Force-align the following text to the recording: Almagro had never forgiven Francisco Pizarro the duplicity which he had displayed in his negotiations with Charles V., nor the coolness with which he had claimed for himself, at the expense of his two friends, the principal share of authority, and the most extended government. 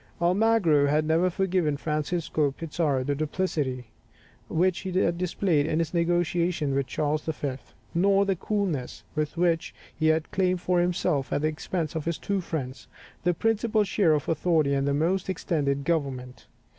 Almagro 0.19 0.87
had 0.87 1.05
never 1.05 1.29
forgiven 1.29 1.77
Francisco 1.77 2.49
Pizarro 2.51 3.03
the 3.03 3.13
duplicity 3.13 3.85
which 4.49 4.79
he 4.79 4.91
had 4.93 5.15
displayed 5.19 5.67
in 5.67 5.77
his 5.77 5.93
negotiations 5.93 6.73
with 6.73 6.87
Charles 6.87 7.21
V., 7.21 7.57
nor 7.93 8.25
the 8.25 8.35
coolness 8.35 9.03
with 9.13 9.37
which 9.37 9.75
he 9.95 10.07
had 10.07 10.31
claimed 10.31 10.59
for 10.59 10.79
himself, 10.79 11.31
at 11.31 11.41
the 11.43 11.47
expense 11.49 11.93
of 11.93 12.05
his 12.05 12.17
two 12.17 12.41
friends, 12.41 12.87
the 13.23 13.35
principal 13.35 13.83
share 13.83 14.13
of 14.15 14.27
authority, 14.27 14.73
and 14.73 14.87
the 14.87 14.93
most 14.95 15.29
extended 15.29 15.83
government. 15.83 16.47